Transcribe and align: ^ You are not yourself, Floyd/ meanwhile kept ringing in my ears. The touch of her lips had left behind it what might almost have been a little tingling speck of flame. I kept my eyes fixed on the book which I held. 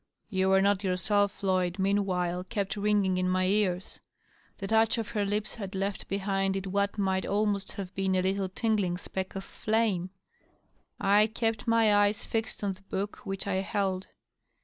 ^ 0.01 0.03
You 0.29 0.51
are 0.53 0.63
not 0.63 0.83
yourself, 0.83 1.31
Floyd/ 1.31 1.77
meanwhile 1.77 2.43
kept 2.43 2.75
ringing 2.75 3.19
in 3.19 3.29
my 3.29 3.45
ears. 3.45 3.99
The 4.57 4.65
touch 4.65 4.97
of 4.97 5.09
her 5.09 5.23
lips 5.23 5.53
had 5.53 5.75
left 5.75 6.07
behind 6.07 6.55
it 6.55 6.65
what 6.65 6.97
might 6.97 7.23
almost 7.23 7.73
have 7.73 7.93
been 7.93 8.15
a 8.15 8.23
little 8.23 8.49
tingling 8.49 8.97
speck 8.97 9.35
of 9.35 9.43
flame. 9.43 10.09
I 10.99 11.27
kept 11.27 11.67
my 11.67 11.93
eyes 11.95 12.23
fixed 12.23 12.63
on 12.63 12.73
the 12.73 12.81
book 12.81 13.17
which 13.27 13.45
I 13.45 13.57
held. 13.57 14.07